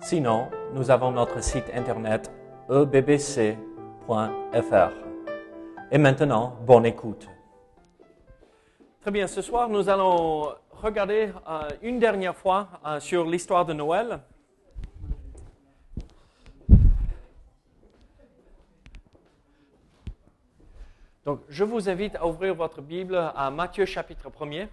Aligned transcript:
Sinon, 0.00 0.48
nous 0.74 0.90
avons 0.90 1.10
notre 1.10 1.42
site 1.42 1.70
internet 1.74 2.30
ebbc.fr. 2.70 3.56
Et 5.90 5.98
maintenant, 5.98 6.56
bonne 6.64 6.86
écoute. 6.86 7.28
Très 9.00 9.10
bien, 9.10 9.26
ce 9.26 9.42
soir, 9.42 9.68
nous 9.68 9.88
allons 9.88 10.54
regarder 10.70 11.32
euh, 11.48 11.68
une 11.82 11.98
dernière 11.98 12.36
fois 12.36 12.68
euh, 12.86 13.00
sur 13.00 13.24
l'histoire 13.24 13.66
de 13.66 13.72
Noël. 13.72 14.20
Donc, 21.24 21.40
je 21.48 21.64
vous 21.64 21.88
invite 21.88 22.16
à 22.16 22.26
ouvrir 22.26 22.54
votre 22.54 22.80
Bible 22.80 23.16
à 23.34 23.50
Matthieu 23.50 23.84
chapitre 23.84 24.30
1er. 24.30 24.68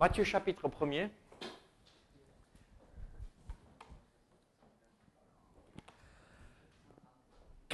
Matthieu 0.00 0.24
chapitre 0.24 0.68
1er. 0.68 1.10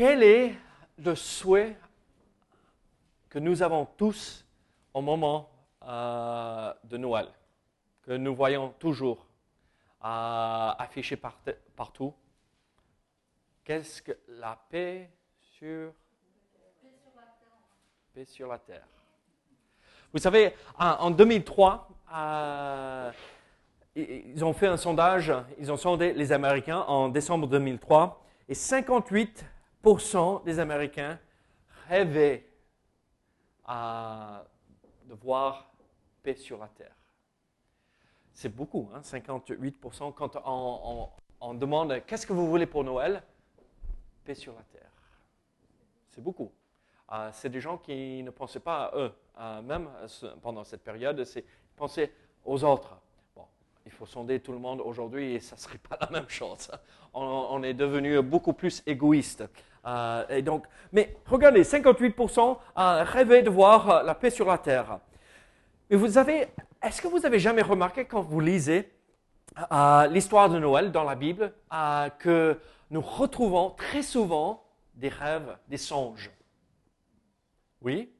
Quel 0.00 0.22
est 0.22 0.54
le 0.96 1.14
souhait 1.14 1.76
que 3.28 3.38
nous 3.38 3.62
avons 3.62 3.84
tous 3.84 4.46
au 4.94 5.02
moment 5.02 5.50
euh, 5.82 6.72
de 6.84 6.96
Noël, 6.96 7.28
que 8.00 8.12
nous 8.12 8.34
voyons 8.34 8.70
toujours 8.78 9.26
euh, 10.02 10.70
affiché 10.78 11.18
partout? 11.18 12.14
Qu'est-ce 13.62 14.00
que 14.00 14.12
la 14.26 14.58
paix 14.70 15.10
sur 15.44 15.92
la 18.48 18.58
terre? 18.58 18.86
Vous 20.14 20.18
savez, 20.18 20.54
en 20.78 21.10
2003, 21.10 21.88
euh, 22.14 23.12
ils 23.94 24.42
ont 24.42 24.54
fait 24.54 24.68
un 24.68 24.78
sondage, 24.78 25.30
ils 25.58 25.70
ont 25.70 25.76
sondé 25.76 26.14
les 26.14 26.32
Américains 26.32 26.86
en 26.88 27.10
décembre 27.10 27.46
2003, 27.48 28.24
et 28.48 28.54
58 28.54 29.44
des 30.44 30.58
Américains 30.58 31.18
rêvaient 31.88 32.46
de 33.68 35.14
voir 35.20 35.72
paix 36.22 36.36
sur 36.36 36.58
la 36.58 36.68
terre. 36.68 36.94
C'est 38.32 38.48
beaucoup, 38.48 38.88
hein, 38.94 39.00
58%. 39.00 40.12
Quand 40.14 40.36
on, 41.40 41.54
demande 41.54 42.02
qu'est-ce 42.06 42.26
que 42.26 42.32
vous 42.32 42.48
voulez 42.48 42.66
pour 42.66 42.84
Noël? 42.84 43.22
Paix 44.24 44.34
sur 44.34 44.54
la 44.54 44.62
terre. 44.62 44.90
C'est 46.10 46.22
beaucoup. 46.22 46.52
Euh, 47.12 47.30
c'est 47.32 47.48
des 47.48 47.60
gens 47.60 47.78
qui 47.78 48.22
ne 48.22 48.30
pensaient 48.30 48.60
pas 48.60 48.84
à 48.84 48.96
eux, 48.96 49.12
même 49.62 49.88
pendant 50.42 50.64
cette 50.64 50.82
période, 50.82 51.26
ils 51.36 51.42
pensaient 51.74 52.12
aux 52.44 52.62
autres. 52.64 52.96
Bon, 53.34 53.44
il 53.84 53.92
faut 53.92 54.06
sonder 54.06 54.40
tout 54.40 54.52
le 54.52 54.58
monde 54.58 54.80
aujourd'hui 54.80 55.34
et 55.34 55.40
ça 55.40 55.56
ne 55.56 55.60
serait 55.60 55.78
pas 55.78 55.96
la 56.00 56.10
même 56.10 56.28
chose. 56.28 56.70
On, 57.14 57.62
est 57.62 57.74
devenu 57.74 58.22
beaucoup 58.22 58.52
plus 58.52 58.82
égoïste. 58.86 59.44
Euh, 59.86 60.24
et 60.28 60.42
donc, 60.42 60.66
mais 60.92 61.16
regardez, 61.26 61.62
58% 61.62 62.56
rêvaient 62.76 63.42
de 63.42 63.50
voir 63.50 64.02
la 64.02 64.14
paix 64.14 64.30
sur 64.30 64.46
la 64.46 64.58
terre. 64.58 64.98
Mais 65.88 65.96
vous 65.96 66.18
avez, 66.18 66.48
est-ce 66.82 67.00
que 67.00 67.08
vous 67.08 67.24
avez 67.26 67.38
jamais 67.38 67.62
remarqué 67.62 68.04
quand 68.04 68.22
vous 68.22 68.40
lisez 68.40 68.92
l'histoire 70.10 70.48
de 70.48 70.58
Noël 70.58 70.92
dans 70.92 71.04
la 71.04 71.14
Bible 71.14 71.52
que 72.18 72.58
nous 72.90 73.00
retrouvons 73.00 73.70
très 73.70 74.02
souvent 74.02 74.62
des 74.94 75.08
rêves, 75.08 75.56
des 75.68 75.78
songes? 75.78 76.30
Oui? 77.82 78.12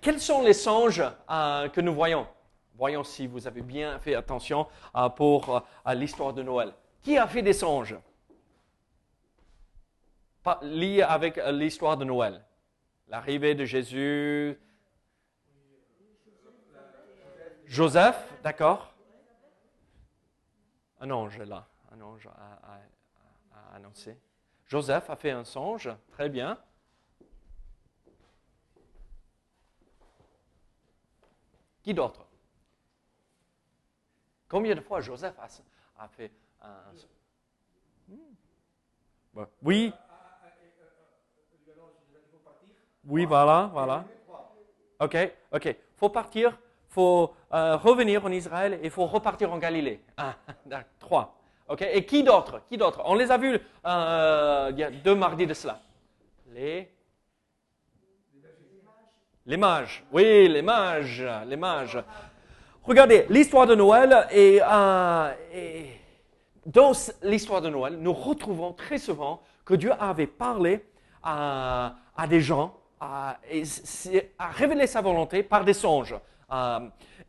Quels 0.00 0.20
sont 0.20 0.42
les 0.42 0.54
songes 0.54 1.02
que 1.28 1.80
nous 1.80 1.94
voyons? 1.94 2.26
Voyons 2.74 3.04
si 3.04 3.26
vous 3.26 3.46
avez 3.46 3.60
bien 3.60 3.98
fait 3.98 4.14
attention 4.14 4.66
pour 5.16 5.62
l'histoire 5.94 6.32
de 6.32 6.42
Noël. 6.42 6.72
Qui 7.02 7.18
a 7.18 7.26
fait 7.26 7.42
des 7.42 7.52
songes? 7.52 7.96
Liés 10.62 11.02
avec 11.02 11.36
l'histoire 11.36 11.96
de 11.96 12.04
Noël 12.04 12.44
L'arrivée 13.08 13.54
de 13.54 13.64
Jésus. 13.64 14.58
Joseph, 17.66 18.32
d'accord 18.42 18.94
Un 21.00 21.10
ange 21.10 21.38
là. 21.38 21.66
Un 21.90 22.00
ange 22.00 22.26
a 22.26 22.80
annoncé. 23.74 24.18
Joseph 24.66 25.10
a 25.10 25.16
fait 25.16 25.30
un 25.30 25.44
songe, 25.44 25.90
très 26.12 26.28
bien. 26.28 26.58
Qui 31.82 31.92
d'autre? 31.92 32.26
Combien 34.48 34.74
de 34.74 34.80
fois 34.80 35.00
Joseph 35.00 35.34
a, 35.98 36.08
fait 36.08 36.32
un... 36.60 36.76
Hmm. 38.08 39.44
Oui. 39.62 39.92
Oui, 43.06 43.24
voilà, 43.24 43.70
voilà. 43.72 44.04
OK, 45.00 45.16
OK. 45.52 45.76
Faut 45.96 46.08
partir, 46.08 46.58
faut 46.88 47.34
euh, 47.52 47.76
revenir 47.76 48.24
en 48.24 48.30
Israël 48.30 48.78
et 48.82 48.90
faut 48.90 49.06
repartir 49.06 49.52
en 49.52 49.58
Galilée. 49.58 50.00
Un, 50.18 50.34
trois. 50.98 51.34
OK. 51.68 51.82
Et 51.82 52.04
qui 52.04 52.22
d'autre 52.22 52.62
Qui 52.68 52.76
d'autre? 52.76 53.02
On 53.04 53.14
les 53.14 53.30
a 53.30 53.38
vus 53.38 53.58
euh, 53.86 54.70
il 54.72 54.78
y 54.78 54.84
a 54.84 54.90
deux 54.90 55.14
mardis 55.14 55.46
de 55.46 55.54
cela. 55.54 55.80
Les 56.52 56.88
les 59.44 59.56
mages, 59.56 60.04
oui, 60.12 60.46
les 60.48 60.62
mages, 60.62 61.24
les 61.46 61.56
mages. 61.56 61.98
Regardez, 62.84 63.26
l'histoire 63.28 63.66
de 63.66 63.74
Noël 63.74 64.28
et, 64.30 64.60
euh, 64.62 65.32
dans 66.66 66.92
l'histoire 67.22 67.60
de 67.60 67.68
Noël, 67.68 67.96
nous 67.96 68.12
retrouvons 68.12 68.72
très 68.72 68.98
souvent 68.98 69.42
que 69.64 69.74
Dieu 69.74 69.92
avait 69.98 70.28
parlé 70.28 70.84
à, 71.24 71.94
des 72.28 72.40
gens 72.40 72.72
à 73.04 74.48
révéler 74.50 74.86
sa 74.86 75.00
volonté 75.00 75.42
par 75.42 75.64
des 75.64 75.74
songes. 75.74 76.14
Euh, 76.50 76.80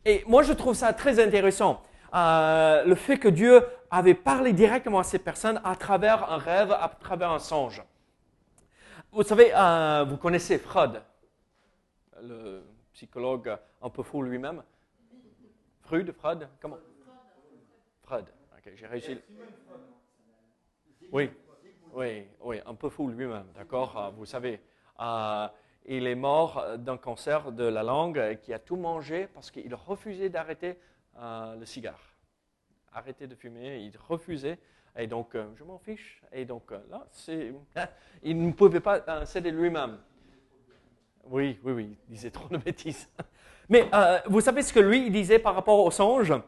et 0.04 0.22
moi, 0.26 0.42
je 0.42 0.52
trouve 0.52 0.74
ça 0.74 0.92
très 0.92 1.18
intéressant. 1.18 1.82
Euh, 2.14 2.84
le 2.84 2.94
fait 2.94 3.18
que 3.18 3.28
Dieu 3.28 3.64
avait 3.90 4.14
parlé 4.14 4.52
directement 4.52 5.00
à 5.00 5.04
ces 5.04 5.18
personnes 5.18 5.60
à 5.64 5.74
travers 5.74 6.30
un 6.30 6.38
rêve, 6.38 6.70
à 6.72 6.88
travers 6.88 7.30
un 7.30 7.38
songe. 7.38 7.82
Vous 9.10 9.22
savez, 9.22 9.52
vous 10.08 10.16
connaissez 10.16 10.58
Freud, 10.58 11.00
le 12.22 12.62
psychologue 12.92 13.56
un 13.80 13.90
peu 13.90 14.02
fou 14.02 14.22
lui-même? 14.22 14.62
Freud, 15.82 16.12
Freud, 16.12 16.48
comment? 16.60 16.78
Freud. 18.02 18.24
Ok, 18.56 18.72
j'ai 18.74 18.86
réussi. 18.86 19.18
Oui, 21.12 21.30
oui, 21.92 22.26
oui, 22.40 22.60
un 22.64 22.74
peu 22.74 22.88
fou 22.88 23.08
lui-même, 23.08 23.46
d'accord 23.54 23.96
euh, 23.96 24.10
Vous 24.10 24.26
savez, 24.26 24.60
euh, 25.00 25.48
il 25.84 26.06
est 26.06 26.14
mort 26.14 26.78
d'un 26.78 26.96
cancer 26.96 27.52
de 27.52 27.64
la 27.64 27.82
langue 27.82 28.38
qui 28.42 28.52
a 28.52 28.58
tout 28.58 28.76
mangé 28.76 29.26
parce 29.26 29.50
qu'il 29.50 29.74
refusait 29.74 30.28
d'arrêter 30.28 30.78
euh, 31.18 31.56
le 31.56 31.64
cigare. 31.64 32.00
Arrêter 32.92 33.26
de 33.26 33.34
fumer, 33.34 33.78
il 33.78 33.96
refusait. 34.08 34.58
Et 34.96 35.06
donc, 35.06 35.36
je 35.56 35.64
m'en 35.64 35.78
fiche. 35.78 36.22
Et 36.32 36.44
donc, 36.44 36.70
là, 36.70 37.06
il 38.22 38.40
ne 38.40 38.52
pouvait 38.52 38.80
pas 38.80 39.26
céder 39.26 39.50
lui-même. 39.50 39.98
Oui, 41.30 41.58
oui, 41.64 41.72
oui, 41.72 41.98
il 42.08 42.14
disait 42.14 42.30
trop 42.30 42.48
de 42.48 42.58
bêtises. 42.58 43.08
Mais 43.68 43.88
euh, 43.94 44.18
vous 44.26 44.40
savez 44.40 44.62
ce 44.62 44.72
que 44.72 44.80
lui, 44.80 45.10
disait 45.10 45.38
par 45.38 45.54
rapport 45.54 45.84
au 45.84 45.90
songe 45.90 46.30
euh, 46.30 46.38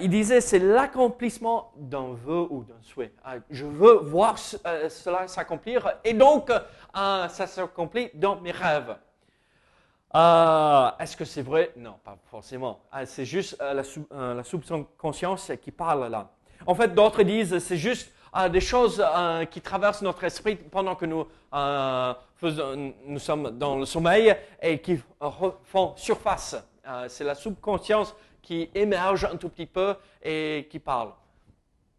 Il 0.00 0.10
disait, 0.10 0.40
c'est 0.40 0.58
l'accomplissement 0.58 1.72
d'un 1.76 2.12
vœu 2.12 2.46
ou 2.50 2.64
d'un 2.64 2.80
souhait. 2.82 3.12
Euh, 3.26 3.38
je 3.50 3.64
veux 3.64 3.98
voir 3.98 4.36
cela 4.36 5.28
s'accomplir 5.28 5.88
et 6.04 6.12
donc 6.12 6.50
ça 6.92 7.28
s'accomplit 7.28 8.10
dans 8.14 8.40
mes 8.40 8.50
rêves. 8.50 8.96
Est-ce 10.12 11.16
que 11.16 11.24
c'est 11.24 11.42
vrai? 11.42 11.72
Non, 11.76 11.94
pas 12.04 12.16
forcément. 12.30 12.80
c'est 13.04 13.24
juste 13.24 13.56
la, 13.60 13.82
la 14.34 14.42
subconscience 14.42 15.52
qui 15.62 15.70
parle 15.70 16.10
là. 16.10 16.30
En 16.66 16.74
fait, 16.74 16.92
d'autres 16.94 17.22
disent, 17.22 17.58
c'est 17.58 17.76
juste 17.76 18.12
des 18.50 18.60
choses 18.60 19.04
qui 19.50 19.60
traversent 19.60 20.02
notre 20.02 20.24
esprit 20.24 20.56
pendant 20.56 20.96
que 20.96 21.06
nous 21.06 21.26
nous 22.42 23.18
sommes 23.18 23.50
dans 23.58 23.76
le 23.76 23.84
sommeil 23.84 24.34
et 24.60 24.80
qui 24.80 25.00
font 25.64 25.94
surface. 25.96 26.56
Euh, 26.86 27.06
c'est 27.08 27.24
la 27.24 27.34
subconscience 27.34 28.14
qui 28.46 28.70
émerge 28.76 29.24
un 29.24 29.36
tout 29.36 29.48
petit 29.48 29.66
peu 29.66 29.96
et 30.22 30.68
qui 30.70 30.78
parle. 30.78 31.10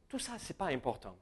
tout 0.07 0.17
ça, 0.17 0.31
ce 0.37 0.47
n'est 0.47 0.57
pas 0.57 0.67
important. 0.67 1.13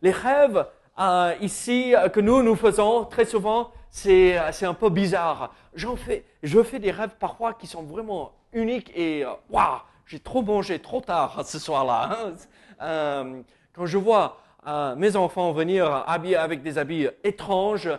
Les 0.00 0.10
rêves 0.10 0.66
euh, 0.98 1.34
ici 1.42 1.94
que 2.14 2.20
nous, 2.20 2.42
nous 2.42 2.56
faisons 2.56 3.04
très 3.04 3.26
souvent, 3.26 3.72
c'est 3.90 4.38
un 4.62 4.72
peu 4.72 4.88
bizarre. 4.88 5.52
J'en 5.74 5.96
fais, 5.96 6.24
je 6.42 6.62
fais 6.62 6.78
des 6.78 6.92
rêves 6.92 7.16
parfois 7.20 7.52
qui 7.52 7.66
sont 7.66 7.82
vraiment 7.82 8.32
uniques 8.54 8.90
et 8.96 9.26
waouh, 9.50 9.80
j'ai 10.06 10.18
trop 10.18 10.40
mangé 10.40 10.78
trop 10.78 11.02
tard 11.02 11.42
ce 11.44 11.58
soir-là. 11.58 12.08
Hein. 12.10 12.32
Euh, 12.80 13.42
quand 13.74 13.84
je 13.84 13.98
vois 13.98 14.38
euh, 14.66 14.96
mes 14.96 15.14
enfants 15.14 15.52
venir 15.52 16.04
habillés 16.06 16.36
avec 16.36 16.62
des 16.62 16.78
habits 16.78 17.06
étranges, 17.22 17.90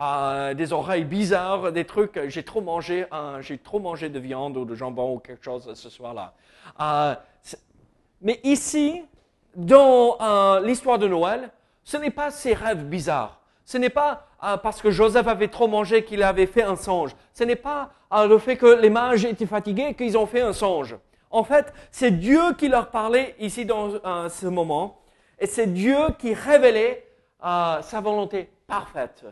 euh, 0.00 0.54
des 0.54 0.72
oreilles 0.72 1.04
bizarres, 1.04 1.72
des 1.72 1.84
trucs, 1.84 2.20
j'ai 2.28 2.42
trop 2.42 2.60
mangé, 2.60 3.06
j'ai 3.40 3.58
trop 3.58 3.78
mangé 3.78 4.08
de 4.08 4.18
viande 4.18 4.56
ou 4.56 4.64
de 4.64 4.74
jambon 4.74 5.14
ou 5.14 5.18
quelque 5.18 5.44
chose 5.44 5.72
ce 5.74 5.90
soir-là. 5.90 6.34
mais 8.22 8.40
ici, 8.44 9.02
dans 9.54 10.16
l'histoire 10.62 10.98
de 10.98 11.08
Noël, 11.08 11.50
ce 11.84 11.96
n'est 11.96 12.10
pas 12.10 12.30
ces 12.30 12.54
rêves 12.54 12.84
bizarres. 12.84 13.40
Ce 13.64 13.78
n'est 13.78 13.90
pas 13.90 14.26
parce 14.62 14.80
que 14.80 14.90
Joseph 14.90 15.26
avait 15.26 15.48
trop 15.48 15.68
mangé 15.68 16.04
qu'il 16.04 16.22
avait 16.22 16.46
fait 16.46 16.62
un 16.62 16.76
songe. 16.76 17.14
Ce 17.34 17.44
n'est 17.44 17.56
pas 17.56 17.90
le 18.12 18.38
fait 18.38 18.56
que 18.56 18.80
les 18.80 18.90
mages 18.90 19.24
étaient 19.24 19.46
fatigués 19.46 19.94
qu'ils 19.94 20.16
ont 20.16 20.26
fait 20.26 20.40
un 20.40 20.52
songe. 20.52 20.96
En 21.30 21.44
fait, 21.44 21.72
c'est 21.92 22.10
Dieu 22.10 22.54
qui 22.58 22.68
leur 22.68 22.90
parlait 22.90 23.36
ici 23.38 23.64
dans 23.64 23.94
euh, 24.04 24.28
ce 24.28 24.46
moment, 24.46 25.00
et 25.38 25.46
c'est 25.46 25.68
Dieu 25.68 25.96
qui 26.18 26.34
révélait 26.34 27.06
euh, 27.44 27.80
sa 27.82 28.00
volonté 28.00 28.50
parfaite 28.66 29.24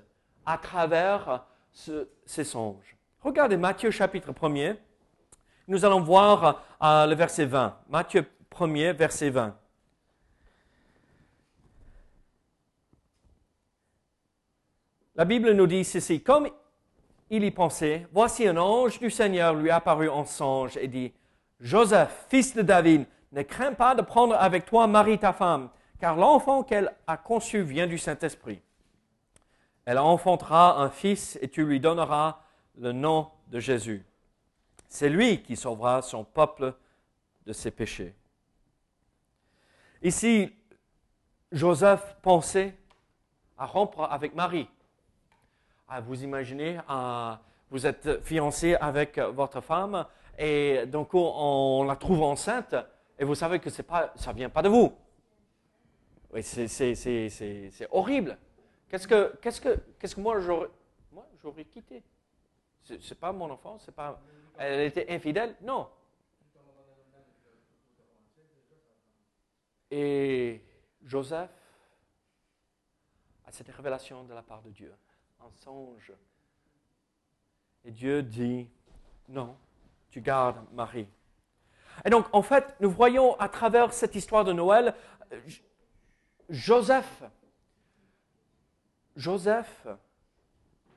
à 0.49 0.57
travers 0.57 1.45
ces 2.25 2.45
songes. 2.45 2.97
Regardez 3.21 3.59
Matthieu 3.59 3.91
chapitre 3.91 4.33
1er. 4.33 4.77
Nous 5.67 5.85
allons 5.85 6.01
voir 6.01 6.65
euh, 6.83 7.07
le 7.07 7.15
verset 7.15 7.45
20. 7.45 7.77
Matthieu 7.91 8.25
1er, 8.51 8.93
verset 8.93 9.29
20. 9.29 9.55
La 15.17 15.27
Bible 15.27 15.53
nous 15.53 15.67
dit 15.67 15.85
ceci, 15.85 16.23
comme 16.23 16.49
il 17.29 17.45
y 17.45 17.51
pensait, 17.51 18.07
voici 18.11 18.49
un 18.49 18.57
ange 18.57 18.99
du 18.99 19.11
Seigneur 19.11 19.53
lui 19.53 19.69
apparut 19.69 20.09
en 20.09 20.25
songe 20.25 20.79
et 20.79 20.89
dit, 20.89 21.13
Joseph, 21.61 22.25
fils 22.31 22.55
de 22.55 22.63
David, 22.63 23.05
ne 23.33 23.43
crains 23.43 23.75
pas 23.75 23.95
de 23.95 24.01
prendre 24.01 24.35
avec 24.35 24.65
toi 24.65 24.87
Marie 24.87 25.19
ta 25.19 25.35
femme, 25.35 25.69
car 26.01 26.17
l'enfant 26.17 26.63
qu'elle 26.63 26.95
a 27.07 27.19
conçu 27.19 27.61
vient 27.61 27.87
du 27.87 27.99
Saint-Esprit. 27.99 28.63
Elle 29.89 29.99
enfantera 29.99 30.83
un 30.83 30.91
fils 30.91 31.39
et 31.41 31.49
tu 31.49 31.65
lui 31.65 31.81
donneras 31.81 32.43
le 32.77 32.93
nom 32.93 33.31
de 33.47 33.59
Jésus. 33.59 34.05
C'est 34.87 35.09
lui 35.09 35.43
qui 35.43 35.57
sauvera 35.57 36.03
son 36.03 36.25
peuple 36.25 36.75
de 37.47 37.55
ses 37.55 37.71
péchés. 37.71 38.15
Ici, 40.03 40.55
Joseph 41.51 42.19
pensait 42.21 42.77
à 43.57 43.65
rompre 43.65 44.03
avec 44.03 44.35
Marie. 44.35 44.69
Ah, 45.89 46.03
vous 46.03 46.23
imaginez, 46.23 46.79
ah, 46.87 47.41
vous 47.71 47.87
êtes 47.87 48.23
fiancé 48.23 48.75
avec 48.75 49.19
votre 49.19 49.63
femme 49.63 50.05
et 50.37 50.85
donc 50.85 51.15
on 51.15 51.83
la 51.89 51.97
trouve 51.97 52.25
enceinte 52.25 52.75
et 53.19 53.25
vous 53.25 53.35
savez 53.35 53.59
que 53.59 53.71
ça 53.71 53.83
ne 54.27 54.33
vient 54.35 54.51
pas 54.51 54.61
de 54.61 54.69
vous. 54.69 54.93
C'est 56.43 57.89
horrible. 57.91 58.37
Qu'est-ce 58.89 59.07
que, 59.07 59.37
qu'est-ce 59.43 59.61
que, 59.61 59.79
qu'est-ce 59.99 60.15
que 60.15 60.21
moi 60.21 60.41
j'aurais, 60.41 60.71
moi 61.13 61.27
j'aurais 61.43 61.65
quitté 61.65 62.03
C'est 62.83 63.19
pas 63.19 63.33
mon 63.33 63.51
enfant, 63.51 63.79
c'est 63.79 63.95
pas, 63.95 64.21
elle 64.57 64.81
était 64.81 65.11
infidèle, 65.11 65.57
non. 65.61 65.89
Et 69.91 70.63
Joseph 71.03 71.51
a 73.47 73.53
cette 73.53 73.69
révélation 73.69 74.25
de 74.25 74.35
la 74.35 74.43
part 74.43 74.63
de 74.63 74.71
Dieu 74.71 74.95
un 75.41 75.51
songe. 75.51 76.13
Et 77.85 77.91
Dieu 77.91 78.23
dit, 78.23 78.69
non, 79.29 79.57
tu 80.11 80.21
gardes 80.21 80.59
Marie. 80.73 81.09
Et 82.05 82.11
donc, 82.11 82.27
en 82.33 82.43
fait, 82.43 82.77
nous 82.81 82.91
voyons 82.91 83.39
à 83.39 83.49
travers 83.49 83.93
cette 83.93 84.15
histoire 84.15 84.45
de 84.45 84.53
Noël, 84.53 84.95
Joseph, 86.49 87.23
Joseph 89.19 89.87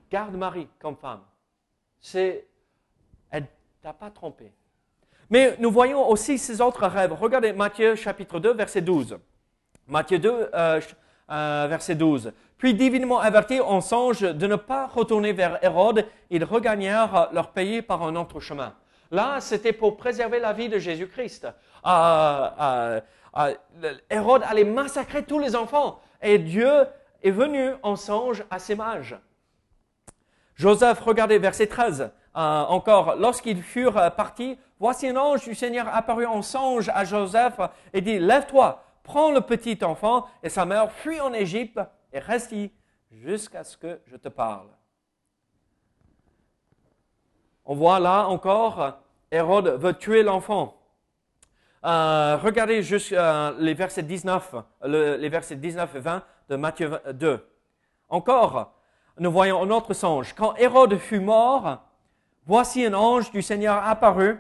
garde 0.09 0.35
Marie 0.35 0.67
comme 0.79 0.95
femme. 0.95 1.21
C'est, 1.99 2.45
elle 3.31 3.47
t'a 3.81 3.93
pas 3.93 4.11
trompé. 4.11 4.53
Mais 5.29 5.55
nous 5.59 5.71
voyons 5.71 6.07
aussi 6.07 6.37
ces 6.37 6.61
autres 6.61 6.85
rêves. 6.85 7.13
Regardez 7.13 7.51
Matthieu 7.51 7.95
chapitre 7.95 8.39
2, 8.39 8.53
verset 8.53 8.81
12. 8.81 9.17
Matthieu 9.87 10.19
2, 10.19 10.49
euh, 10.53 10.81
euh, 11.31 11.67
verset 11.67 11.95
12. 11.95 12.31
Puis 12.57 12.75
divinement 12.75 13.19
avertis 13.19 13.59
en 13.59 13.81
songe 13.81 14.21
de 14.21 14.47
ne 14.47 14.55
pas 14.55 14.85
retourner 14.85 15.33
vers 15.33 15.57
Hérode, 15.63 16.05
ils 16.29 16.43
regagnèrent 16.43 17.29
leur 17.33 17.51
pays 17.51 17.81
par 17.81 18.03
un 18.03 18.15
autre 18.15 18.39
chemin. 18.39 18.75
Là, 19.09 19.41
c'était 19.41 19.73
pour 19.73 19.97
préserver 19.97 20.39
la 20.39 20.53
vie 20.53 20.69
de 20.69 20.77
Jésus-Christ. 20.77 21.47
Euh, 21.87 23.01
Hérode 24.11 24.43
allait 24.43 24.63
massacrer 24.63 25.23
tous 25.23 25.39
les 25.39 25.55
enfants 25.55 25.99
et 26.21 26.37
Dieu 26.37 26.85
est 27.23 27.31
venu 27.31 27.71
en 27.83 27.95
songe 27.95 28.43
à 28.49 28.59
ses 28.59 28.75
mages. 28.75 29.17
Joseph, 30.55 30.99
regardez 31.01 31.39
verset 31.39 31.67
13. 31.67 32.11
encore, 32.33 33.15
lorsqu'ils 33.15 33.61
furent 33.61 34.13
partis, 34.15 34.57
voici 34.79 35.07
un 35.07 35.15
ange 35.15 35.43
du 35.43 35.55
Seigneur 35.55 35.87
apparu 35.93 36.25
en 36.25 36.41
songe 36.41 36.89
à 36.89 37.03
Joseph 37.03 37.59
et 37.93 38.01
dit, 38.01 38.19
lève-toi, 38.19 38.83
prends 39.03 39.31
le 39.31 39.41
petit 39.41 39.77
enfant 39.83 40.27
et 40.43 40.49
sa 40.49 40.65
mère, 40.65 40.91
fuis 40.91 41.19
en 41.19 41.33
Égypte 41.33 41.79
et 42.13 42.19
reste 42.19 42.51
y 42.51 42.71
jusqu'à 43.11 43.63
ce 43.63 43.77
que 43.77 43.99
je 44.05 44.15
te 44.15 44.29
parle. 44.29 44.67
On 47.65 47.75
voit 47.75 47.99
là 47.99 48.27
encore, 48.27 48.99
Hérode 49.31 49.79
veut 49.79 49.93
tuer 49.93 50.23
l'enfant. 50.23 50.77
Euh, 51.83 52.37
regardez 52.37 52.83
juste 52.83 53.11
euh, 53.13 53.73
versets 53.73 54.03
19, 54.03 54.55
les 54.85 55.29
versets 55.29 55.55
19 55.55 55.95
et 55.95 55.99
20 55.99 56.23
de 56.51 56.57
Matthieu 56.57 56.99
2. 57.13 57.47
Encore, 58.09 58.73
nous 59.17 59.31
voyons 59.31 59.63
un 59.63 59.69
autre 59.69 59.93
songe. 59.93 60.33
Quand 60.33 60.53
Hérode 60.57 60.97
fut 60.97 61.21
mort, 61.21 61.81
voici 62.45 62.85
un 62.85 62.93
ange 62.93 63.31
du 63.31 63.41
Seigneur 63.41 63.81
apparu 63.87 64.37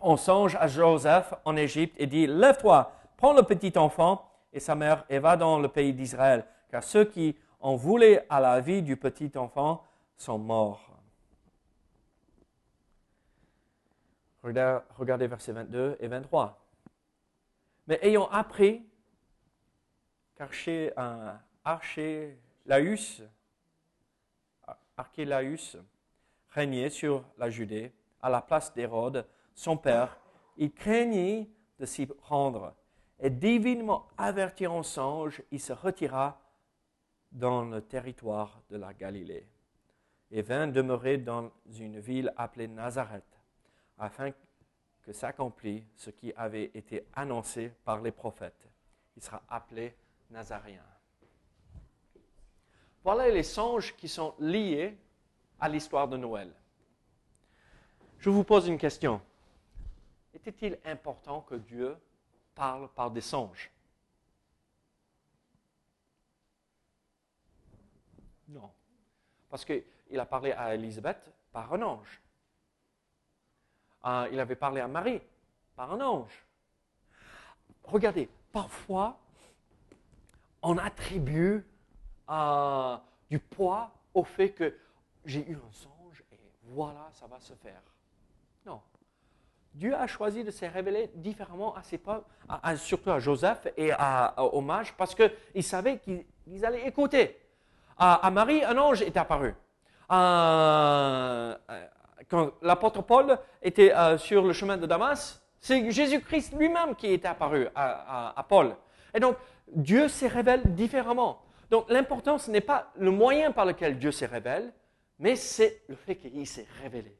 en 0.00 0.16
songe 0.16 0.56
à 0.56 0.66
Joseph 0.66 1.34
en 1.44 1.54
Égypte 1.56 1.94
et 1.98 2.06
dit, 2.06 2.26
lève-toi, 2.26 2.90
prends 3.18 3.34
le 3.34 3.42
petit 3.42 3.76
enfant 3.76 4.26
et 4.50 4.60
sa 4.60 4.74
mère 4.74 5.04
et 5.10 5.18
va 5.18 5.36
dans 5.36 5.58
le 5.58 5.68
pays 5.68 5.92
d'Israël 5.92 6.46
car 6.70 6.82
ceux 6.82 7.04
qui 7.04 7.36
en 7.60 7.76
voulaient 7.76 8.24
à 8.30 8.40
la 8.40 8.60
vie 8.60 8.80
du 8.80 8.96
petit 8.96 9.30
enfant 9.36 9.84
sont 10.16 10.38
morts. 10.38 10.90
Regardez 14.42 15.26
versets 15.26 15.52
22 15.52 15.98
et 16.00 16.08
23. 16.08 16.58
Mais 17.88 17.98
ayant 18.00 18.28
appris 18.30 18.86
qu'Archélaüs 20.36 20.92
Archélaüs 24.96 25.76
régnait 26.50 26.90
sur 26.90 27.24
la 27.36 27.50
Judée 27.50 27.92
à 28.20 28.30
la 28.30 28.40
place 28.40 28.72
d'Hérode, 28.72 29.26
son 29.54 29.76
père, 29.76 30.18
il 30.56 30.72
craignit 30.72 31.50
de 31.78 31.86
s'y 31.86 32.08
rendre. 32.22 32.74
Et 33.18 33.30
divinement 33.30 34.08
averti 34.16 34.66
en 34.66 34.82
songe, 34.82 35.42
il 35.50 35.60
se 35.60 35.72
retira 35.72 36.40
dans 37.32 37.64
le 37.64 37.82
territoire 37.82 38.62
de 38.70 38.76
la 38.76 38.92
Galilée 38.94 39.46
et 40.30 40.42
vint 40.42 40.66
demeurer 40.66 41.18
dans 41.18 41.50
une 41.78 42.00
ville 42.00 42.32
appelée 42.36 42.68
Nazareth, 42.68 43.40
afin 43.98 44.32
que 45.02 45.12
s'accomplisse 45.12 45.84
ce 45.94 46.10
qui 46.10 46.32
avait 46.36 46.70
été 46.74 47.06
annoncé 47.14 47.72
par 47.84 48.00
les 48.00 48.12
prophètes. 48.12 48.68
Il 49.16 49.22
sera 49.22 49.42
appelé 49.48 49.94
Nazaréen. 50.30 50.84
Voilà 53.02 53.28
les 53.28 53.42
songes 53.42 53.94
qui 53.96 54.08
sont 54.08 54.34
liés 54.38 54.96
à 55.60 55.68
l'histoire 55.68 56.08
de 56.08 56.16
Noël. 56.16 56.52
Je 58.18 58.30
vous 58.30 58.44
pose 58.44 58.66
une 58.66 58.78
question. 58.78 59.20
Était-il 60.34 60.78
important 60.84 61.42
que 61.42 61.54
Dieu 61.54 61.96
parle 62.54 62.88
par 62.88 63.10
des 63.10 63.20
songes? 63.20 63.70
Non. 68.48 68.70
Parce 69.48 69.64
qu'il 69.64 69.84
a 70.18 70.26
parlé 70.26 70.52
à 70.52 70.74
Élisabeth 70.74 71.32
par 71.52 71.72
un 71.72 71.82
ange. 71.82 72.20
Ah, 74.02 74.26
il 74.30 74.38
avait 74.38 74.56
parlé 74.56 74.80
à 74.80 74.88
Marie 74.88 75.20
par 75.74 75.92
un 75.92 76.00
ange. 76.00 76.44
Regardez, 77.84 78.28
parfois, 78.52 79.18
on 80.66 80.78
attribue 80.78 81.64
euh, 82.28 82.96
du 83.30 83.38
poids 83.38 83.92
au 84.12 84.24
fait 84.24 84.50
que 84.50 84.74
j'ai 85.24 85.48
eu 85.48 85.54
un 85.54 85.72
songe 85.72 86.24
et 86.32 86.40
voilà, 86.64 87.08
ça 87.12 87.26
va 87.26 87.38
se 87.38 87.54
faire. 87.54 87.80
Non. 88.64 88.80
Dieu 89.72 89.94
a 89.94 90.08
choisi 90.08 90.42
de 90.42 90.50
se 90.50 90.64
révéler 90.64 91.10
différemment 91.14 91.74
à 91.76 91.82
ses 91.82 91.98
peuples, 91.98 92.28
surtout 92.76 93.10
à 93.10 93.20
Joseph 93.20 93.68
et 93.76 93.92
à, 93.92 94.34
aux 94.42 94.60
mages, 94.60 94.92
parce 94.94 95.14
qu'il 95.14 95.62
savait 95.62 96.00
qu'ils 96.00 96.64
allaient 96.64 96.88
écouter. 96.88 97.38
À, 97.96 98.28
Marie, 98.30 98.64
un 98.64 98.76
ange 98.76 99.02
est 99.02 99.16
apparu. 99.16 99.54
quand 100.08 101.56
l'apôtre 102.62 103.02
Paul 103.02 103.38
était 103.62 103.94
euh, 103.94 104.18
sur 104.18 104.44
le 104.44 104.52
chemin 104.52 104.76
de 104.76 104.86
Damas, 104.86 105.40
c'est 105.60 105.90
Jésus-Christ 105.90 106.54
lui-même 106.56 106.94
qui 106.96 107.06
est 107.08 107.24
apparu 107.24 107.68
à, 107.74 108.44
Paul. 108.48 108.76
Et 109.14 109.20
donc, 109.20 109.36
Dieu 109.68 110.08
se 110.08 110.26
révèle 110.26 110.74
différemment. 110.74 111.42
Donc, 111.70 111.90
l'important, 111.90 112.38
ce 112.38 112.50
n'est 112.50 112.60
pas 112.60 112.92
le 112.96 113.10
moyen 113.10 113.52
par 113.52 113.64
lequel 113.64 113.98
Dieu 113.98 114.12
se 114.12 114.24
révèle, 114.24 114.72
mais 115.18 115.36
c'est 115.36 115.82
le 115.88 115.96
fait 115.96 116.16
qu'il 116.16 116.46
s'est 116.46 116.66
révélé. 116.82 117.16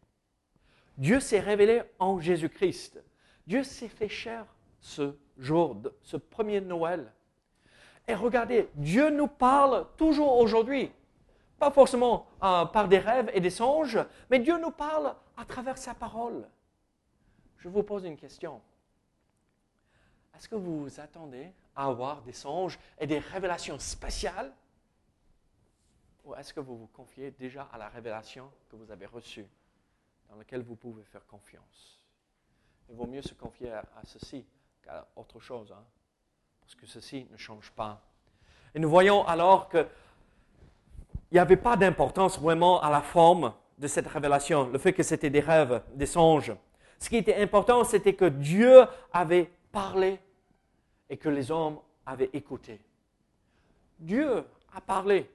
Dieu 0.96 1.20
s'est 1.20 1.40
révélé 1.40 1.82
en 1.98 2.20
Jésus-Christ. 2.20 3.02
Dieu 3.46 3.62
s'est 3.62 3.88
fait 3.88 4.08
chair 4.08 4.46
ce 4.80 5.16
jour, 5.38 5.76
ce 6.02 6.16
premier 6.16 6.60
Noël. 6.60 7.12
Et 8.08 8.14
regardez, 8.14 8.68
Dieu 8.74 9.10
nous 9.10 9.26
parle 9.26 9.86
toujours 9.96 10.38
aujourd'hui. 10.38 10.92
Pas 11.58 11.70
forcément 11.70 12.26
euh, 12.42 12.64
par 12.66 12.86
des 12.86 12.98
rêves 12.98 13.30
et 13.34 13.40
des 13.40 13.50
songes, 13.50 13.98
mais 14.30 14.38
Dieu 14.38 14.58
nous 14.58 14.70
parle 14.70 15.14
à 15.36 15.44
travers 15.44 15.78
sa 15.78 15.94
parole. 15.94 16.48
Je 17.58 17.68
vous 17.68 17.82
pose 17.82 18.04
une 18.04 18.16
question. 18.16 18.60
Est-ce 20.36 20.48
que 20.48 20.54
vous 20.54 20.82
vous 20.82 21.00
attendez 21.00 21.50
à 21.74 21.86
avoir 21.86 22.20
des 22.22 22.32
songes 22.32 22.78
et 22.98 23.06
des 23.06 23.18
révélations 23.18 23.78
spéciales? 23.78 24.52
Ou 26.24 26.34
est-ce 26.34 26.52
que 26.52 26.60
vous 26.60 26.76
vous 26.76 26.88
confiez 26.88 27.30
déjà 27.30 27.68
à 27.72 27.78
la 27.78 27.88
révélation 27.88 28.50
que 28.68 28.76
vous 28.76 28.90
avez 28.90 29.06
reçue 29.06 29.46
dans 30.28 30.36
lequel 30.36 30.62
vous 30.62 30.76
pouvez 30.76 31.04
faire 31.04 31.24
confiance? 31.26 32.00
Il 32.90 32.96
vaut 32.96 33.06
mieux 33.06 33.22
se 33.22 33.34
confier 33.34 33.72
à, 33.72 33.84
ceci 34.04 34.44
qu'à 34.82 35.06
autre 35.16 35.40
chose, 35.40 35.72
hein, 35.72 35.82
parce 36.60 36.74
que 36.74 36.86
ceci 36.86 37.26
ne 37.30 37.36
change 37.36 37.70
pas. 37.72 38.02
Et 38.74 38.78
nous 38.78 38.90
voyons 38.90 39.26
alors 39.26 39.70
qu'il 39.70 39.88
n'y 41.32 41.38
avait 41.38 41.56
pas 41.56 41.76
d'importance 41.76 42.38
vraiment 42.38 42.82
à 42.82 42.90
la 42.90 43.00
forme 43.00 43.54
de 43.78 43.88
cette 43.88 44.06
révélation, 44.06 44.68
le 44.68 44.78
fait 44.78 44.92
que 44.92 45.02
c'était 45.02 45.30
des 45.30 45.40
rêves, 45.40 45.82
des 45.94 46.06
songes. 46.06 46.52
Ce 46.98 47.08
qui 47.08 47.16
était 47.16 47.36
important, 47.36 47.84
c'était 47.84 48.14
que 48.14 48.26
Dieu 48.26 48.84
avait 49.12 49.50
parlé 49.72 50.20
et 51.08 51.16
que 51.16 51.28
les 51.28 51.50
hommes 51.50 51.80
avaient 52.04 52.30
écouté. 52.32 52.80
Dieu 53.98 54.44
a 54.72 54.80
parlé. 54.80 55.30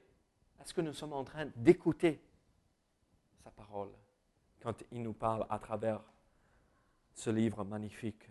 Est-ce 0.60 0.74
que 0.74 0.82
nous 0.82 0.94
sommes 0.94 1.14
en 1.14 1.24
train 1.24 1.48
d'écouter 1.56 2.22
sa 3.44 3.50
parole 3.52 3.90
quand 4.62 4.76
il 4.92 5.02
nous 5.02 5.14
parle 5.14 5.46
à 5.50 5.58
travers 5.58 6.02
ce 7.16 7.30
livre 7.30 7.64
magnifique? 7.64 8.28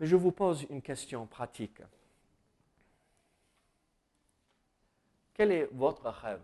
Mais 0.00 0.06
je 0.06 0.16
vous 0.16 0.32
pose 0.32 0.66
une 0.70 0.82
question 0.82 1.26
pratique. 1.26 1.82
Quel 5.34 5.52
est 5.52 5.68
votre 5.72 6.08
rêve 6.08 6.42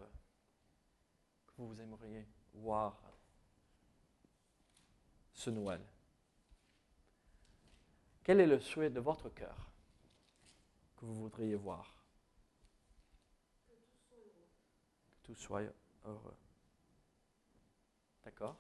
que 1.49 1.63
vous 1.63 1.81
aimeriez 1.81 2.27
voir 2.55 3.01
ce 5.33 5.51
Noël? 5.51 5.81
Quel 8.25 8.41
est 8.41 8.47
le 8.47 8.59
souhait 8.59 8.91
de 8.91 9.01
votre 9.01 9.29
cœur 9.29 9.71
que 10.97 11.05
vous 11.05 11.15
voudriez 11.15 11.55
voir? 11.55 12.05
Que 15.23 15.27
tout 15.29 15.35
soit 15.35 15.63
heureux. 16.05 16.37
D'accord? 18.25 18.57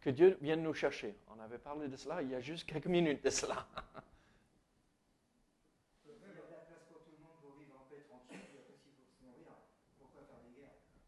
Que 0.00 0.08
Dieu 0.10 0.38
vienne 0.40 0.62
nous 0.62 0.72
chercher. 0.72 1.14
On 1.28 1.38
avait 1.40 1.58
parlé 1.58 1.86
de 1.88 1.96
cela 1.96 2.22
il 2.22 2.30
y 2.30 2.34
a 2.34 2.40
juste 2.40 2.66
quelques 2.66 2.86
minutes 2.86 3.22
de 3.22 3.30
cela. 3.30 3.66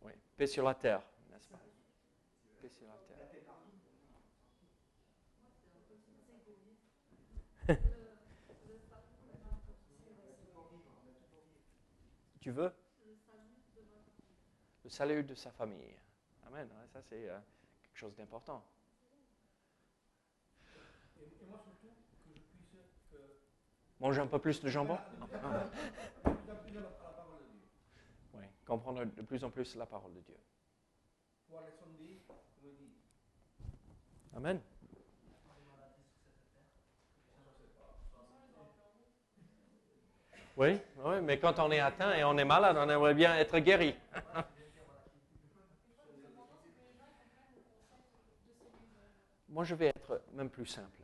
Oui, 0.04 0.12
paix 0.36 0.48
sur 0.48 0.64
la 0.64 0.74
terre, 0.74 1.00
n'est-ce 1.30 1.48
pas 1.48 1.58
Paix 2.60 2.68
sur 2.68 2.88
la 2.88 2.94
terre. 2.94 3.12
Tu 12.42 12.50
veux 12.50 12.74
Le 14.82 14.90
salut 14.90 15.22
de 15.22 15.32
sa 15.32 15.52
famille. 15.52 15.94
Amen. 16.48 16.68
Ça, 16.92 17.00
c'est 17.00 17.30
euh, 17.30 17.38
quelque 17.84 17.96
chose 17.96 18.16
d'important. 18.16 18.64
Manger 24.00 24.22
un 24.22 24.26
peu 24.26 24.40
plus 24.40 24.60
de 24.60 24.68
jambon? 24.68 24.98
Oui, 28.34 28.44
comprendre 28.66 29.04
de 29.04 29.22
plus 29.22 29.44
en 29.44 29.50
plus 29.50 29.76
la 29.76 29.86
parole 29.86 30.12
de 30.14 30.20
Dieu. 30.22 30.36
Amen. 34.34 34.60
Oui, 40.56 40.78
oui, 40.98 41.20
mais 41.22 41.38
quand 41.38 41.58
on 41.58 41.70
est 41.70 41.80
atteint 41.80 42.12
et 42.14 42.24
on 42.24 42.36
est 42.36 42.44
malade, 42.44 42.76
on 42.78 42.88
aimerait 42.88 43.14
bien 43.14 43.34
être 43.36 43.58
guéri. 43.58 43.94
Moi, 49.48 49.64
je 49.64 49.74
vais 49.74 49.86
être 49.86 50.22
même 50.32 50.50
plus 50.50 50.66
simple. 50.66 50.98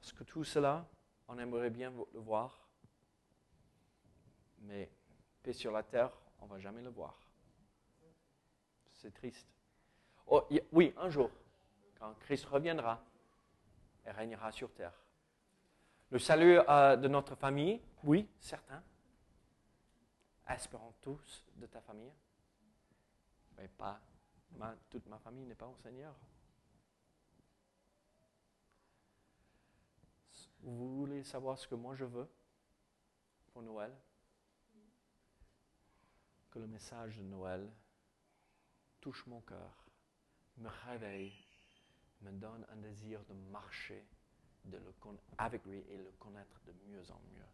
Parce 0.00 0.12
que 0.12 0.24
tout 0.24 0.44
cela, 0.44 0.86
on 1.28 1.38
aimerait 1.38 1.70
bien 1.70 1.92
le 2.14 2.20
voir, 2.20 2.58
mais 4.60 4.90
paix 5.42 5.52
sur 5.52 5.72
la 5.72 5.82
terre, 5.82 6.10
on 6.40 6.46
ne 6.46 6.50
va 6.50 6.58
jamais 6.58 6.82
le 6.82 6.90
voir. 6.90 7.18
C'est 8.88 9.12
triste. 9.12 9.46
Oh, 10.26 10.46
oui, 10.72 10.94
un 10.96 11.10
jour, 11.10 11.30
quand 11.98 12.14
Christ 12.20 12.46
reviendra, 12.46 13.02
et 14.06 14.10
régnera 14.10 14.52
sur 14.52 14.72
terre. 14.72 14.92
Le 16.10 16.18
salut 16.18 16.58
euh, 16.68 16.96
de 16.96 17.06
notre 17.06 17.36
famille, 17.36 17.80
oui, 18.02 18.28
certains. 18.40 18.82
Espérons 20.48 20.92
tous 21.00 21.44
de 21.54 21.66
ta 21.66 21.80
famille. 21.80 22.12
Mais 23.56 23.68
pas, 23.68 24.00
toute 24.90 25.06
ma 25.06 25.18
famille 25.20 25.44
n'est 25.44 25.54
pas 25.54 25.68
au 25.68 25.76
Seigneur. 25.76 26.12
Vous 30.62 30.96
voulez 30.96 31.22
savoir 31.22 31.56
ce 31.56 31.68
que 31.68 31.76
moi 31.76 31.94
je 31.94 32.04
veux 32.04 32.28
pour 33.52 33.62
Noël? 33.62 33.94
Que 36.50 36.58
le 36.58 36.66
message 36.66 37.18
de 37.18 37.22
Noël 37.22 37.70
touche 39.00 39.24
mon 39.26 39.40
cœur, 39.42 39.84
me 40.56 40.68
réveille, 40.88 41.32
me 42.22 42.32
donne 42.32 42.66
un 42.68 42.76
désir 42.76 43.24
de 43.26 43.34
marcher 43.52 44.04
de 44.64 44.76
le 44.76 44.92
avec 45.38 45.64
lui 45.64 45.78
et 45.78 45.96
le 45.96 46.12
connaître 46.18 46.60
de 46.66 46.72
mieux 46.88 47.02
en 47.10 47.20
mieux. 47.34 47.46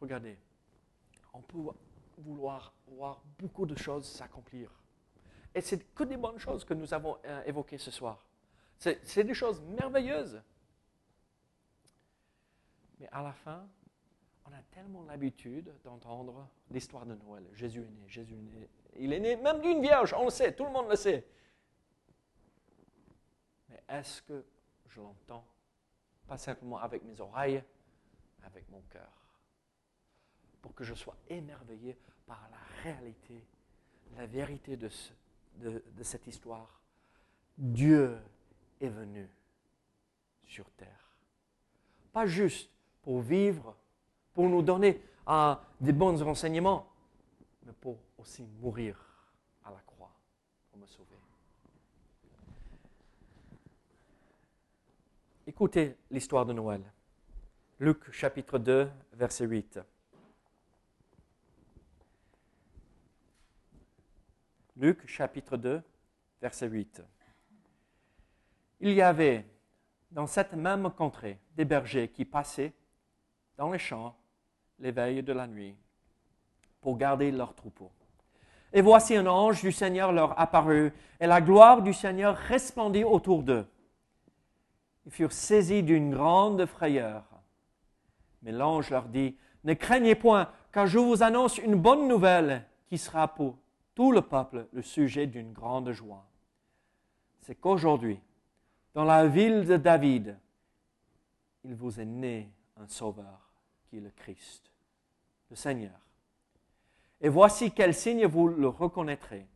Regardez, 0.00 0.38
on 1.32 1.42
peut 1.42 1.58
vouloir 2.18 2.72
voir 2.86 3.22
beaucoup 3.38 3.66
de 3.66 3.76
choses 3.76 4.06
s'accomplir. 4.06 4.70
Et 5.54 5.60
c'est 5.60 5.94
que 5.94 6.04
des 6.04 6.16
bonnes 6.16 6.38
choses 6.38 6.64
que 6.64 6.74
nous 6.74 6.94
avons 6.94 7.18
euh, 7.24 7.42
évoquées 7.44 7.78
ce 7.78 7.90
soir. 7.90 8.24
C'est 8.78 9.24
des 9.24 9.34
choses 9.34 9.60
merveilleuses. 9.60 10.40
Mais 12.98 13.08
à 13.12 13.22
la 13.22 13.32
fin, 13.32 13.68
on 14.46 14.52
a 14.52 14.62
tellement 14.70 15.02
l'habitude 15.02 15.70
d'entendre 15.84 16.48
l'histoire 16.70 17.04
de 17.04 17.14
Noël. 17.14 17.46
Jésus 17.52 17.80
est 17.82 17.90
né, 17.90 18.08
Jésus 18.08 18.34
est 18.34 18.58
né. 18.58 18.68
Il 18.96 19.12
est 19.12 19.20
né 19.20 19.36
même 19.36 19.60
d'une 19.60 19.82
vierge, 19.82 20.14
on 20.14 20.24
le 20.24 20.30
sait, 20.30 20.54
tout 20.54 20.64
le 20.64 20.70
monde 20.70 20.88
le 20.88 20.96
sait. 20.96 21.26
Mais 23.68 23.82
est-ce 23.88 24.22
que 24.22 24.44
je 24.90 25.00
l'entends, 25.00 25.44
pas 26.26 26.36
simplement 26.36 26.78
avec 26.78 27.02
mes 27.04 27.20
oreilles, 27.20 27.62
avec 28.42 28.68
mon 28.70 28.82
cœur, 28.90 29.12
pour 30.60 30.74
que 30.74 30.84
je 30.84 30.94
sois 30.94 31.16
émerveillé 31.28 31.96
par 32.26 32.48
la 32.50 32.82
réalité, 32.82 33.44
la 34.16 34.26
vérité 34.26 34.76
de, 34.76 34.88
cette 36.02 36.26
histoire. 36.26 36.80
Dieu 37.56 38.18
est 38.80 38.88
venu 38.88 39.28
sur 40.46 40.68
terre. 40.72 41.16
Pas 42.12 42.26
juste 42.26 42.70
pour 43.02 43.20
vivre, 43.20 43.76
pour 44.32 44.48
nous 44.48 44.62
donner 44.62 45.02
uh, 45.28 45.54
des 45.80 45.92
bons 45.92 46.22
renseignements, 46.22 46.88
mais 47.64 47.72
pour 47.72 47.98
aussi 48.18 48.44
mourir 48.60 48.98
à 49.64 49.70
la 49.70 49.80
croix, 49.80 50.12
pour 50.70 50.80
me 50.80 50.86
sauver. 50.86 51.19
Écoutez 55.52 55.96
l'histoire 56.12 56.46
de 56.46 56.52
Noël. 56.52 56.80
Luc 57.80 58.08
chapitre 58.12 58.56
2, 58.56 58.88
verset 59.14 59.46
8. 59.46 59.80
Luc 64.76 65.04
chapitre 65.08 65.56
2, 65.56 65.82
verset 66.40 66.68
8. 66.68 67.02
Il 68.78 68.92
y 68.92 69.02
avait 69.02 69.44
dans 70.12 70.28
cette 70.28 70.52
même 70.52 70.88
contrée 70.90 71.40
des 71.56 71.64
bergers 71.64 72.10
qui 72.10 72.24
passaient 72.24 72.72
dans 73.56 73.72
les 73.72 73.80
champs 73.80 74.16
les 74.78 74.92
veilles 74.92 75.24
de 75.24 75.32
la 75.32 75.48
nuit 75.48 75.74
pour 76.80 76.96
garder 76.96 77.32
leurs 77.32 77.56
troupeaux. 77.56 77.90
Et 78.72 78.82
voici 78.82 79.16
un 79.16 79.26
ange 79.26 79.62
du 79.62 79.72
Seigneur 79.72 80.12
leur 80.12 80.38
apparut, 80.38 80.92
et 81.18 81.26
la 81.26 81.40
gloire 81.40 81.82
du 81.82 81.92
Seigneur 81.92 82.36
resplendit 82.36 83.02
autour 83.02 83.42
d'eux 83.42 83.66
ils 85.06 85.12
furent 85.12 85.32
saisis 85.32 85.82
d'une 85.82 86.10
grande 86.10 86.66
frayeur. 86.66 87.24
Mais 88.42 88.52
l'ange 88.52 88.90
leur 88.90 89.08
dit, 89.08 89.36
Ne 89.64 89.74
craignez 89.74 90.14
point, 90.14 90.50
car 90.72 90.86
je 90.86 90.98
vous 90.98 91.22
annonce 91.22 91.58
une 91.58 91.76
bonne 91.76 92.08
nouvelle 92.08 92.66
qui 92.88 92.98
sera 92.98 93.28
pour 93.28 93.58
tout 93.94 94.12
le 94.12 94.22
peuple 94.22 94.68
le 94.72 94.82
sujet 94.82 95.26
d'une 95.26 95.52
grande 95.52 95.92
joie. 95.92 96.26
C'est 97.40 97.54
qu'aujourd'hui, 97.54 98.20
dans 98.94 99.04
la 99.04 99.26
ville 99.26 99.66
de 99.66 99.76
David, 99.76 100.38
il 101.64 101.74
vous 101.74 102.00
est 102.00 102.06
né 102.06 102.50
un 102.76 102.86
sauveur 102.86 103.50
qui 103.88 103.98
est 103.98 104.00
le 104.00 104.10
Christ, 104.10 104.70
le 105.50 105.56
Seigneur. 105.56 105.98
Et 107.20 107.28
voici 107.28 107.72
quel 107.72 107.94
signe 107.94 108.26
vous 108.26 108.48
le 108.48 108.68
reconnaîtrez. 108.68 109.46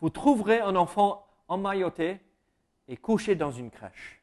Vous 0.00 0.10
trouverez 0.10 0.60
un 0.60 0.74
enfant 0.74 1.26
emmailloté 1.46 2.20
et 2.88 2.96
couché 2.96 3.34
dans 3.34 3.52
une 3.52 3.70
crèche. 3.70 4.21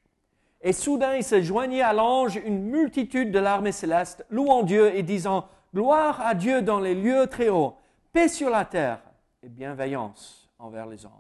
Et 0.62 0.74
soudain, 0.74 1.16
il 1.16 1.24
se 1.24 1.42
joignit 1.42 1.82
à 1.82 1.94
l'ange 1.94 2.36
une 2.36 2.64
multitude 2.64 3.32
de 3.32 3.40
l'armée 3.40 3.72
céleste, 3.72 4.26
louant 4.30 4.64
Dieu 4.64 4.94
et 4.96 5.04
disant 5.04 5.48
Gloire 5.74 6.20
à 6.22 6.34
Dieu 6.34 6.62
dans 6.62 6.80
les 6.80 6.96
lieux 6.96 7.28
très 7.28 7.50
hauts, 7.50 7.76
paix 8.12 8.28
sur 8.28 8.50
la 8.50 8.66
terre 8.66 9.02
et 9.44 9.50
bienveillance 9.50 10.50
envers 10.58 10.88
les 10.88 11.06
hommes. 11.06 11.12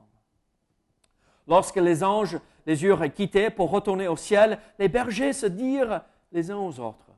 Lorsque 1.47 1.77
les 1.77 2.03
anges 2.03 2.39
les 2.65 2.83
eurent 2.83 3.13
quittés 3.13 3.49
pour 3.49 3.69
retourner 3.69 4.07
au 4.07 4.17
ciel, 4.17 4.59
les 4.77 4.89
bergers 4.89 5.33
se 5.33 5.45
dirent 5.45 6.01
les 6.31 6.51
uns 6.51 6.57
aux 6.57 6.79
autres 6.79 7.11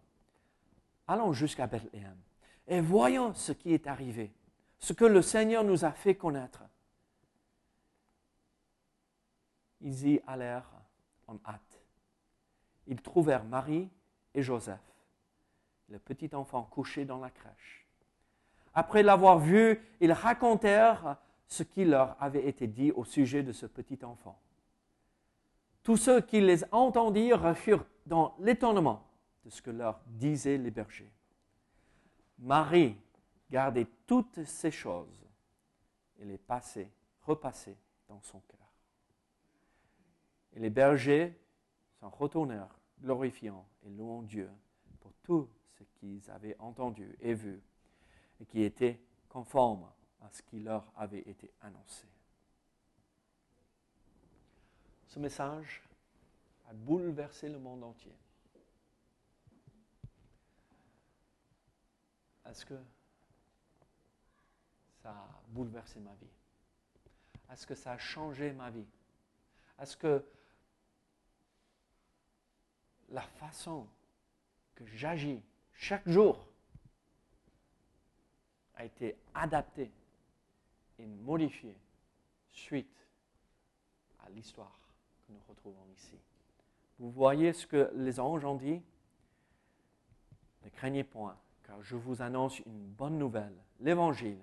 Allons 1.07 1.33
jusqu'à 1.33 1.67
Bethléem 1.67 2.17
et 2.67 2.79
voyons 2.81 3.33
ce 3.33 3.51
qui 3.51 3.73
est 3.73 3.87
arrivé 3.87 4.31
ce 4.81 4.93
que 4.93 5.05
le 5.05 5.21
Seigneur 5.21 5.63
nous 5.63 5.85
a 5.85 5.91
fait 5.91 6.15
connaître. 6.15 6.63
Ils 9.79 10.07
y 10.07 10.21
allèrent 10.25 10.71
en 11.27 11.37
hâte. 11.45 11.70
Ils 12.91 13.01
trouvèrent 13.01 13.45
Marie 13.45 13.89
et 14.33 14.43
Joseph, 14.43 14.81
le 15.87 15.97
petit 15.97 16.35
enfant 16.35 16.63
couché 16.63 17.05
dans 17.05 17.19
la 17.19 17.29
crèche. 17.29 17.87
Après 18.73 19.01
l'avoir 19.01 19.39
vu, 19.39 19.81
ils 20.01 20.11
racontèrent 20.11 21.15
ce 21.47 21.63
qui 21.63 21.85
leur 21.85 22.21
avait 22.21 22.45
été 22.45 22.67
dit 22.67 22.91
au 22.91 23.05
sujet 23.05 23.43
de 23.43 23.53
ce 23.53 23.65
petit 23.65 24.03
enfant. 24.03 24.37
Tous 25.83 25.95
ceux 25.95 26.19
qui 26.19 26.41
les 26.41 26.65
entendirent 26.73 27.55
furent 27.55 27.85
dans 28.05 28.35
l'étonnement 28.39 29.07
de 29.45 29.49
ce 29.49 29.61
que 29.61 29.71
leur 29.71 30.01
disaient 30.07 30.57
les 30.57 30.69
bergers. 30.69 31.13
Marie 32.39 32.97
garder 33.49 33.87
toutes 34.05 34.43
ces 34.43 34.71
choses 34.71 35.25
et 36.19 36.25
les 36.25 36.37
passer, 36.37 36.91
repasser 37.21 37.77
dans 38.09 38.21
son 38.21 38.41
cœur. 38.41 38.59
Et 40.53 40.59
les 40.59 40.69
bergers 40.69 41.39
s'en 42.01 42.09
retournèrent, 42.09 42.80
glorifiant 43.01 43.67
et 43.83 43.89
louant 43.89 44.21
Dieu 44.21 44.49
pour 44.99 45.13
tout 45.23 45.49
ce 45.77 45.83
qu'ils 45.83 46.29
avaient 46.29 46.57
entendu 46.59 47.15
et 47.19 47.33
vu, 47.33 47.61
et 48.39 48.45
qui 48.45 48.61
était 48.61 48.99
conforme 49.27 49.89
à 50.21 50.29
ce 50.29 50.41
qui 50.43 50.59
leur 50.59 50.91
avait 50.95 51.27
été 51.27 51.51
annoncé. 51.61 52.07
Ce 55.07 55.19
message 55.19 55.81
a 56.67 56.73
bouleversé 56.73 57.49
le 57.49 57.59
monde 57.59 57.83
entier. 57.83 58.15
Est-ce 62.45 62.65
que 62.65 62.79
ça 65.01 65.11
a 65.11 65.41
bouleversé 65.47 65.99
ma 65.99 66.13
vie? 66.15 66.29
Est-ce 67.51 67.65
que 67.65 67.75
ça 67.75 67.93
a 67.93 67.97
changé 67.97 68.53
ma 68.53 68.69
vie? 68.69 68.87
Est-ce 69.79 69.97
que 69.97 70.25
la 73.11 73.21
façon 73.21 73.87
que 74.75 74.85
j'agis 74.85 75.41
chaque 75.73 76.07
jour 76.07 76.47
a 78.75 78.85
été 78.85 79.15
adaptée 79.33 79.91
et 80.97 81.05
modifiée 81.05 81.77
suite 82.51 83.07
à 84.25 84.29
l'histoire 84.29 84.79
que 85.27 85.33
nous 85.33 85.41
retrouvons 85.47 85.85
ici. 85.95 86.17
Vous 86.99 87.11
voyez 87.11 87.53
ce 87.53 87.67
que 87.67 87.91
les 87.95 88.19
anges 88.19 88.45
ont 88.45 88.55
dit? 88.55 88.81
Ne 90.63 90.69
craignez 90.69 91.03
point, 91.03 91.37
car 91.63 91.81
je 91.81 91.95
vous 91.95 92.21
annonce 92.21 92.59
une 92.59 92.87
bonne 92.87 93.17
nouvelle, 93.17 93.55
l'Évangile 93.79 94.39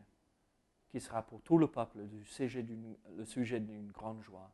qui 0.88 1.00
sera 1.00 1.22
pour 1.22 1.40
tout 1.42 1.59
le 1.59 1.68
peuple 1.68 1.98
le 1.98 3.24
sujet 3.24 3.61
d'une 3.61 3.92
grande 3.92 4.22
joie. 4.22 4.50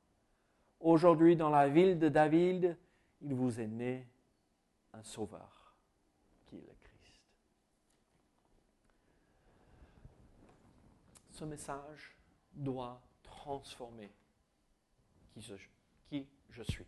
Aujourd'hui, 0.80 1.36
dans 1.36 1.48
la 1.48 1.68
ville 1.68 1.98
de 1.98 2.08
David, 2.08 2.76
il 3.24 3.34
vous 3.34 3.58
est 3.58 3.66
né 3.66 4.06
un 4.92 5.02
sauveur, 5.02 5.74
qui 6.46 6.56
est 6.56 6.60
le 6.60 6.74
Christ. 6.82 7.22
Ce 11.30 11.44
message 11.44 12.16
doit 12.52 13.00
transformer 13.22 14.12
qui 15.32 15.40
je, 15.40 16.62
suis. 16.62 16.86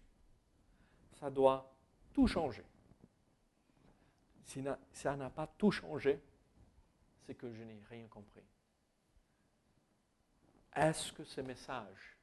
Ça 1.14 1.30
doit 1.30 1.74
tout 2.12 2.26
changer. 2.26 2.64
Si 4.44 4.62
ça 4.92 5.16
n'a 5.16 5.30
pas 5.30 5.46
tout 5.46 5.70
changé, 5.70 6.22
c'est 7.24 7.34
que 7.34 7.50
je 7.52 7.62
n'ai 7.62 7.82
rien 7.88 8.06
compris. 8.08 8.44
Est-ce 10.74 11.12
que 11.12 11.24
ce 11.24 11.40
message 11.40 12.18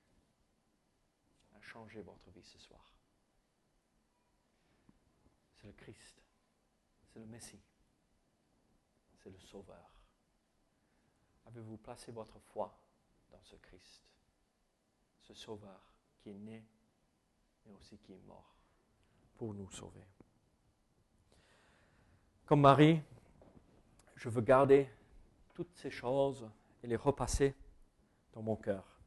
a 1.58 1.62
changé 1.62 2.02
votre 2.02 2.30
vie 2.30 2.44
ce 2.44 2.60
soir? 2.60 2.94
C'est 5.64 5.70
le 5.70 5.74
Christ, 5.76 6.22
c'est 7.08 7.20
le 7.20 7.26
Messie, 7.26 7.62
c'est 9.16 9.30
le 9.30 9.40
Sauveur. 9.40 9.94
Avez-vous 11.46 11.78
placé 11.78 12.12
votre 12.12 12.38
foi 12.38 12.78
dans 13.32 13.42
ce 13.44 13.56
Christ, 13.56 14.04
ce 15.22 15.34
Sauveur 15.34 15.80
qui 16.20 16.32
est 16.32 16.38
né, 16.38 16.66
mais 17.66 17.72
aussi 17.72 17.98
qui 18.00 18.12
est 18.12 18.20
mort 18.28 18.54
pour 19.38 19.54
nous 19.54 19.72
sauver? 19.72 20.06
Comme 22.46 22.60
Marie, 22.60 23.02
je 24.18 24.28
veux 24.28 24.42
garder 24.42 24.90
toutes 25.54 25.74
ces 25.78 25.92
choses 25.92 26.46
et 26.84 26.88
les 26.88 26.98
repasser 26.98 27.56
dans 28.34 28.42
mon 28.42 28.58
cœur. 28.58 29.00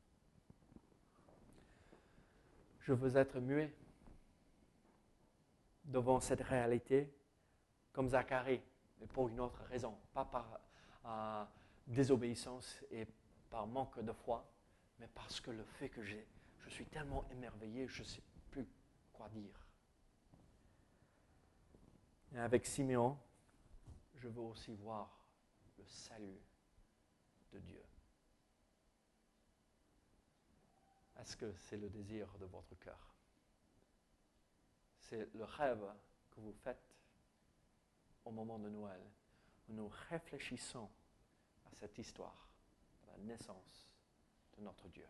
Je 2.81 2.95
veux 2.95 3.15
être 3.19 3.41
muet 3.41 3.75
devant 5.87 6.21
cette 6.21 6.43
réalité 6.43 7.13
comme 7.93 8.09
Zacharie, 8.09 8.63
mais 9.01 9.07
pour 9.07 9.29
une 9.29 9.41
autre 9.41 9.63
raison, 9.65 9.97
pas 10.13 10.25
par 10.25 10.61
euh, 11.07 11.45
désobéissance 11.87 12.85
et 12.91 13.07
par 13.49 13.67
manque 13.67 14.01
de 14.01 14.13
foi, 14.13 14.47
mais 14.99 15.09
parce 15.15 15.41
que 15.41 15.51
le 15.51 15.65
fait 15.65 15.89
que 15.89 16.03
j'ai, 16.03 16.27
je 16.59 16.69
suis 16.69 16.87
tellement 16.87 17.25
émerveillé, 17.31 17.87
je 17.87 18.03
ne 18.03 18.07
sais 18.07 18.23
plus 18.51 18.67
quoi 19.13 19.29
dire. 19.29 19.67
Et 22.35 22.39
avec 22.39 22.67
Siméon, 22.67 23.17
je 24.17 24.29
veux 24.29 24.43
aussi 24.43 24.75
voir 24.75 25.11
le 25.79 25.85
salut 25.87 26.41
de 27.53 27.59
Dieu. 27.61 27.83
Est-ce 31.19 31.37
que 31.37 31.53
c'est 31.57 31.77
le 31.77 31.89
désir 31.89 32.29
de 32.39 32.47
votre 32.47 32.75
cœur? 32.79 33.16
C'est 35.09 35.33
le 35.35 35.45
rêve 35.45 35.85
que 36.31 36.41
vous 36.41 36.53
faites 36.53 36.97
au 38.25 38.33
moment 38.33 38.59
de 38.59 38.69
Noël, 38.69 39.01
nous 39.69 39.89
réfléchissons 40.11 40.91
à 41.65 41.75
cette 41.75 41.97
histoire, 41.97 42.49
à 43.07 43.13
la 43.13 43.25
naissance 43.25 43.89
de 44.57 44.63
notre 44.65 44.89
Dieu. 44.89 45.07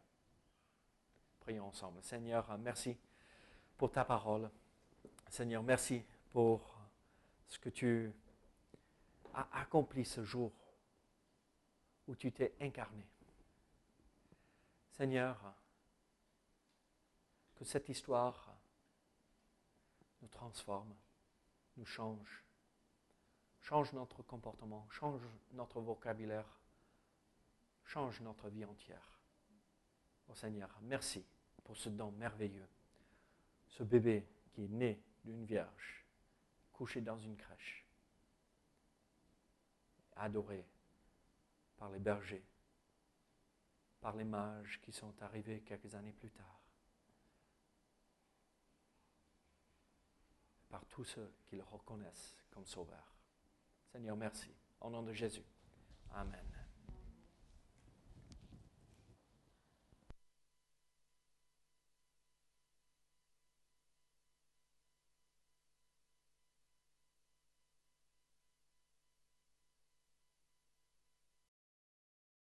Prions 1.40 1.66
ensemble. 1.66 2.02
Seigneur, 2.02 2.59
merci 2.59 2.96
pour 3.78 3.90
ta 3.90 4.04
parole. 4.04 4.50
Seigneur, 5.28 5.62
merci 5.62 6.04
pour 6.30 6.78
ce 7.48 7.59
que 7.59 7.70
tu 7.70 8.12
as 9.32 9.48
accompli 9.52 10.04
ce 10.04 10.22
jour 10.22 10.52
où 12.06 12.14
tu 12.14 12.32
t'es 12.32 12.54
incarné. 12.61 13.06
Seigneur, 14.90 15.54
que 17.54 17.64
cette 17.64 17.88
histoire 17.88 18.45
nous 20.22 20.29
transforme, 20.29 20.94
nous 21.76 21.87
change, 21.87 22.44
change 23.61 23.92
notre 23.92 24.22
comportement, 24.22 24.87
change 24.90 25.20
notre 25.52 25.81
vocabulaire, 25.81 26.59
change 27.85 28.20
notre 28.20 28.48
vie 28.48 28.64
entière. 28.64 29.16
Seigneur, 30.35 30.70
merci 30.83 31.24
pour 31.64 31.76
ce 31.76 31.88
don 31.88 32.11
merveilleux. 32.12 32.68
Ce 33.68 33.83
bébé 33.83 34.26
qui 34.52 34.64
est 34.64 34.68
né 34.68 35.00
d'une 35.24 35.44
vierge, 35.44 36.05
couché 36.72 37.00
dans 37.00 37.18
une 37.18 37.37
crèche, 37.37 37.87
adoré 40.16 40.66
par 41.76 41.90
les 41.90 41.98
bergers, 41.98 42.44
par 44.00 44.14
les 44.14 44.24
mages 44.24 44.81
qui 44.83 44.92
sont 44.92 45.14
arrivés 45.22 45.62
quelques 45.62 45.94
années 45.94 46.12
plus 46.12 46.31
tard, 46.31 46.61
par 50.68 50.85
tous 50.87 51.05
ceux 51.05 51.33
qui 51.46 51.57
le 51.57 51.62
reconnaissent 51.62 52.37
comme 52.50 52.66
sauveur. 52.66 53.14
Seigneur, 53.92 54.16
merci. 54.16 54.55
Au 54.81 54.90
nom 54.90 55.02
de 55.02 55.12
Jésus. 55.12 55.44
Amen. 56.11 56.65